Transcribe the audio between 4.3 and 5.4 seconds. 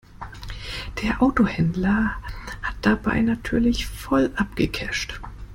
abgecasht.